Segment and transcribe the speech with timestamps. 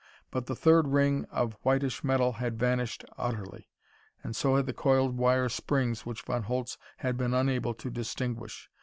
[0.31, 3.69] But the third ring of whitish metal had vanished utterly,
[4.23, 8.71] and so had the coiled wire springs which Von Holtz had been unable to distinguish.